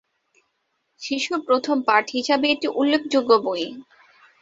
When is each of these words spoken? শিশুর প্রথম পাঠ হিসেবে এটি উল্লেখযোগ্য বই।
শিশুর 1.01 1.39
প্রথম 1.47 1.77
পাঠ 1.87 2.05
হিসেবে 2.17 2.45
এটি 2.53 2.67
উল্লেখযোগ্য 2.79 3.31
বই। 3.45 3.65